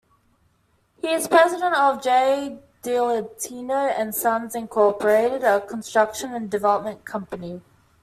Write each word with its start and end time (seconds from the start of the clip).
He 0.99 1.09
is 1.09 1.27
President 1.27 1.75
of 1.75 2.01
J. 2.01 2.57
DiGaetano 2.81 3.93
and 3.95 4.15
Sons 4.15 4.55
Incorporated 4.55 5.43
a 5.43 5.61
construction 5.61 6.33
and 6.33 6.49
development 6.49 7.05
company. 7.05 7.61